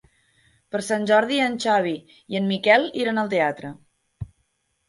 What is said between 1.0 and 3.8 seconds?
Jordi en Xavi i en Miquel iran al teatre.